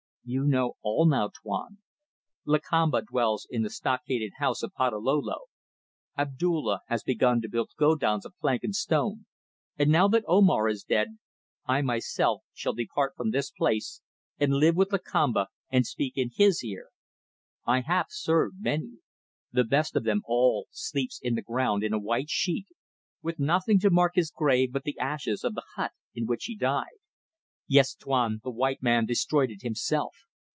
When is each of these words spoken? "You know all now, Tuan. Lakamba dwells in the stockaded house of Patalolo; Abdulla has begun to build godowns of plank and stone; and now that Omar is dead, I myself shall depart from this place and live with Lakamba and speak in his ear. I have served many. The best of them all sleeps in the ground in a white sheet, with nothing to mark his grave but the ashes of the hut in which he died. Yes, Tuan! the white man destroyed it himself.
"You 0.23 0.43
know 0.43 0.73
all 0.83 1.07
now, 1.07 1.29
Tuan. 1.29 1.79
Lakamba 2.45 3.01
dwells 3.01 3.47
in 3.49 3.63
the 3.63 3.71
stockaded 3.71 4.33
house 4.37 4.61
of 4.61 4.71
Patalolo; 4.71 5.47
Abdulla 6.15 6.81
has 6.87 7.01
begun 7.01 7.41
to 7.41 7.49
build 7.49 7.71
godowns 7.75 8.23
of 8.23 8.37
plank 8.39 8.63
and 8.63 8.75
stone; 8.75 9.25
and 9.79 9.91
now 9.91 10.07
that 10.09 10.23
Omar 10.27 10.69
is 10.69 10.83
dead, 10.83 11.17
I 11.65 11.81
myself 11.81 12.43
shall 12.53 12.71
depart 12.73 13.13
from 13.17 13.31
this 13.31 13.49
place 13.49 14.01
and 14.39 14.53
live 14.53 14.75
with 14.75 14.91
Lakamba 14.91 15.47
and 15.71 15.87
speak 15.87 16.15
in 16.15 16.29
his 16.35 16.63
ear. 16.63 16.89
I 17.65 17.81
have 17.81 18.05
served 18.11 18.57
many. 18.61 18.99
The 19.51 19.63
best 19.63 19.95
of 19.95 20.03
them 20.03 20.21
all 20.25 20.67
sleeps 20.69 21.19
in 21.21 21.33
the 21.33 21.41
ground 21.41 21.83
in 21.83 21.93
a 21.93 21.99
white 21.99 22.29
sheet, 22.29 22.67
with 23.23 23.39
nothing 23.39 23.79
to 23.79 23.89
mark 23.89 24.11
his 24.13 24.29
grave 24.29 24.71
but 24.71 24.83
the 24.83 24.99
ashes 24.99 25.43
of 25.43 25.55
the 25.55 25.65
hut 25.77 25.93
in 26.13 26.27
which 26.27 26.45
he 26.45 26.55
died. 26.55 26.85
Yes, 27.67 27.95
Tuan! 27.95 28.41
the 28.43 28.51
white 28.51 28.83
man 28.83 29.05
destroyed 29.05 29.49
it 29.49 29.61
himself. 29.61 30.13